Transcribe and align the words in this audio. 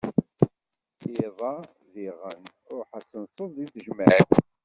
Iḍ-a 1.25 1.53
diɣen, 1.93 2.41
ruḥ 2.75 2.89
ad 2.97 3.05
tenseḍ 3.09 3.49
deg 3.57 3.67
tejmeɛt. 3.73 4.29